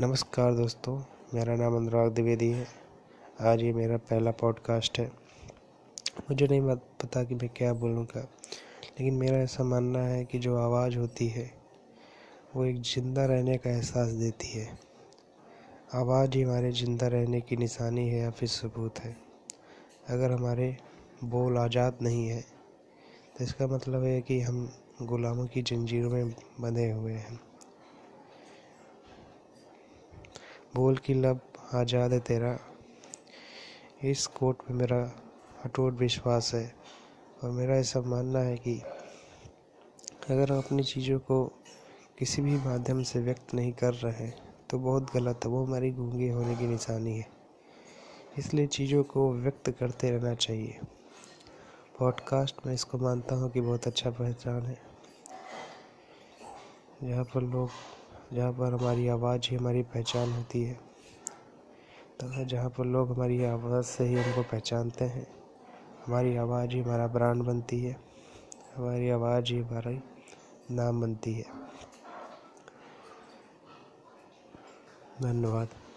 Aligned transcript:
नमस्कार 0.00 0.54
दोस्तों, 0.54 0.96
मेरा 1.34 1.54
नाम 1.56 1.74
अनुराग 1.76 2.12
द्विवेदी 2.14 2.50
है। 2.50 2.66
आज 3.40 3.62
ये 3.62 3.72
मेरा 3.72 3.96
पहला 4.00 4.30
पॉडकास्ट 4.32 4.98
है। 4.98 5.04
मुझे 6.20 6.46
नहीं 6.46 6.76
पता 7.02 7.22
कि 7.24 7.34
मैं 7.34 7.48
क्या 7.56 7.72
बोलूँगा 7.72 8.20
लेकिन 8.20 9.14
मेरा 9.14 9.38
ऐसा 9.38 9.64
मानना 9.64 10.02
है 10.02 10.24
कि 10.24 10.38
जो 10.38 10.56
आवाज़ 10.58 10.96
होती 10.98 11.26
है, 11.28 11.44
वो 12.54 12.64
एक 12.64 12.80
ज़िंदा 12.84 13.24
रहने 13.24 13.56
का 13.56 13.70
एहसास 13.70 14.12
देती 14.12 14.48
है। 14.50 14.66
आवाज़ 15.94 16.36
ही 16.36 16.42
हमारे 16.42 16.72
ज़िंदा 16.72 17.06
रहने 17.08 17.40
की 17.40 17.56
निशानी 17.56 18.08
है 18.08 18.20
या 18.20 18.30
फिर 18.30 18.48
सबूत 18.48 18.98
है। 18.98 19.16
अगर 20.10 20.32
हमारे 20.32 20.76
बोल 21.26 21.58
आज़ाद 21.58 21.98
नहीं 22.02 22.26
है 22.28 22.40
तो 23.38 23.44
इसका 23.44 23.66
मतलब 23.66 24.04
है 24.04 24.20
कि 24.22 24.40
हम 24.40 24.68
गुलामों 25.02 25.46
की 25.46 25.62
जंजीरों 25.62 26.10
में 26.10 26.34
बंधे 26.60 26.90
हुए 26.90 27.12
हैं। 27.12 27.38
बोल 30.74 30.96
कि, 30.96 31.14
लब, 31.14 31.40
आज़ाद 31.74 32.12
है 32.12 32.18
तेरा। 32.20 32.58
इस 34.04 34.26
कोट 34.26 34.58
में 34.70 34.76
मेरा 34.78 34.98
अटूट 35.64 35.94
विश्वास 35.94 36.50
है 36.54 36.74
और 37.44 37.50
मेरा 37.50 37.76
ऐसा 37.76 38.00
मानना 38.00 38.38
है 38.38 38.56
कि 38.56 38.74
अगर 40.30 40.52
हम 40.52 40.58
अपनी 40.58 40.82
चीज़ों 40.82 41.18
को 41.18 41.44
किसी 42.18 42.42
भी 42.42 42.56
माध्यम 42.56 43.02
से 43.02 43.20
व्यक्त 43.20 43.54
नहीं 43.54 43.72
कर 43.72 43.94
रहे 43.94 44.30
तो 44.70 44.78
बहुत 44.78 45.12
गलत 45.14 45.44
है। 45.44 45.50
वो 45.50 45.64
हमारी 45.64 45.90
गूँगी 45.90 46.28
होने 46.28 46.56
की 46.56 46.66
निशानी 46.66 47.18
है। 47.18 47.28
इसलिए 48.38 48.66
चीज़ों 48.66 49.02
को 49.04 49.32
व्यक्त 49.32 49.70
करते 49.70 50.10
रहना 50.10 50.34
चाहिए। 50.34 50.78
पॉडकास्ट 51.98 52.66
मैं 52.66 52.74
इसको 52.74 52.98
मानता 52.98 53.34
हूँ 53.34 53.50
कि 53.50 53.60
बहुत 53.60 53.86
अच्छा 53.86 54.10
पहचान 54.10 54.62
है। 54.62 54.78
जहाँ 57.02 57.24
पर 57.24 57.42
लोग 57.42 57.70
जहाँ 58.32 58.52
पर 58.52 58.74
हमारी 58.74 59.08
आवाज़ 59.08 59.48
ही 59.50 59.56
हमारी 59.56 59.82
पहचान 59.82 60.32
होती 60.32 60.62
है। 60.62 60.74
तथा 62.22 62.44
जहाँ 62.44 62.70
पर 62.70 62.84
लोग 62.84 63.10
हमारी 63.10 63.44
आवाज़ 63.44 63.86
से 63.86 64.04
ही 64.04 64.14
हमको 64.14 64.42
पहचानते 64.42 65.04
हैं। 65.04 65.26
हमारी 66.06 66.36
आवाज़ 66.36 66.70
ही 66.70 66.80
हमारा 66.80 67.06
ब्रांड 67.06 67.42
बनती 67.42 67.80
है। 67.80 67.96
हमारी 68.76 69.10
आवाज़ 69.10 69.52
ही 69.52 69.58
हमारा 69.58 69.90
नाम 70.70 71.00
बनती 71.00 71.32
है। 71.34 71.44
धन्यवाद। 75.22 75.89